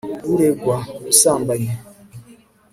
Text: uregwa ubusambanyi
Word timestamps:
uregwa 0.33 0.77
ubusambanyi 0.99 1.71